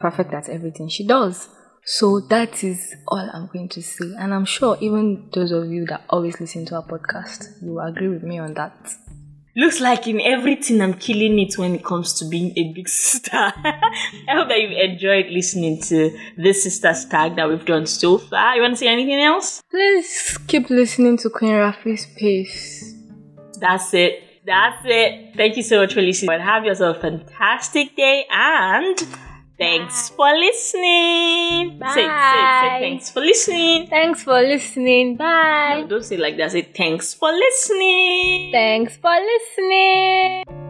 perfect 0.00 0.32
at 0.32 0.48
everything 0.48 0.88
she 0.88 1.06
does. 1.06 1.48
So 1.86 2.20
that 2.20 2.64
is 2.64 2.94
all 3.06 3.28
I'm 3.32 3.46
going 3.52 3.68
to 3.70 3.82
say. 3.82 4.12
And 4.18 4.32
I'm 4.32 4.46
sure 4.46 4.78
even 4.80 5.28
those 5.34 5.52
of 5.52 5.70
you 5.70 5.84
that 5.86 6.04
always 6.08 6.40
listen 6.40 6.64
to 6.66 6.76
our 6.76 6.82
podcast, 6.82 7.62
you 7.62 7.72
will 7.72 7.80
agree 7.80 8.08
with 8.08 8.22
me 8.22 8.38
on 8.38 8.54
that. 8.54 8.74
Looks 9.56 9.80
like 9.80 10.08
in 10.08 10.20
everything 10.20 10.80
I'm 10.80 10.94
killing 10.94 11.38
it 11.38 11.56
when 11.58 11.76
it 11.76 11.84
comes 11.84 12.14
to 12.14 12.24
being 12.24 12.58
a 12.58 12.72
big 12.72 12.88
sister. 12.88 13.36
I 13.36 14.30
hope 14.30 14.48
that 14.48 14.60
you've 14.60 14.72
enjoyed 14.72 15.26
listening 15.26 15.80
to 15.82 16.18
this 16.36 16.64
sister's 16.64 17.04
tag 17.04 17.36
that 17.36 17.48
we've 17.48 17.64
done 17.64 17.86
so 17.86 18.18
far. 18.18 18.56
You 18.56 18.62
want 18.62 18.74
to 18.74 18.78
say 18.78 18.88
anything 18.88 19.20
else? 19.20 19.62
Please 19.70 20.38
keep 20.48 20.70
listening 20.70 21.18
to 21.18 21.30
Queen 21.30 21.52
Rafi's 21.52 22.06
Space. 22.06 22.94
That's 23.60 23.92
it. 23.94 24.20
That's 24.46 24.82
it. 24.86 25.36
Thank 25.36 25.56
you 25.56 25.62
so 25.62 25.80
much 25.80 25.94
for 25.94 26.02
listening. 26.02 26.34
And 26.34 26.42
have 26.42 26.64
yourself 26.64 26.96
a 26.96 27.00
fantastic 27.00 27.94
day 27.94 28.24
and 28.30 29.06
thanks 29.58 30.10
for 30.10 30.30
listening. 30.32 31.78
Bye. 31.78 31.94
Say, 31.94 32.02
say, 32.02 32.08
say 32.08 32.80
thanks 32.80 33.10
for 33.10 33.20
listening. 33.20 33.86
Thanks 33.88 34.22
for 34.22 34.40
listening. 34.40 35.16
Bye. 35.16 35.84
Don't 35.88 36.04
say 36.04 36.16
like 36.16 36.36
that. 36.38 36.52
Say 36.52 36.62
thanks 36.62 37.14
for 37.14 37.30
listening. 37.32 38.52
Thanks 38.52 38.96
for 38.96 39.14
listening. 39.14 40.63